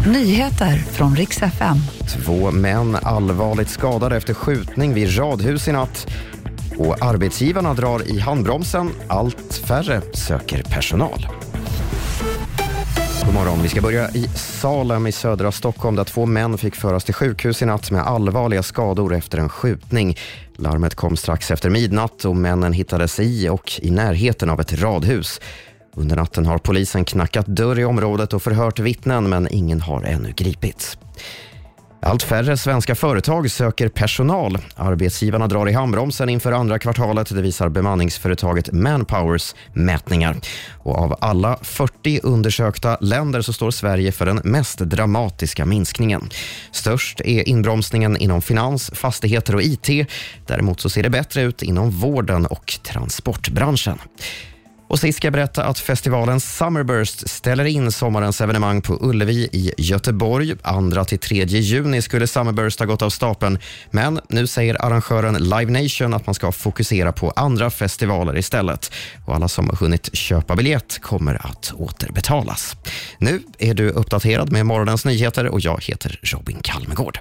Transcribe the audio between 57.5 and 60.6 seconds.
in sommarens evenemang på Ullevi i Göteborg.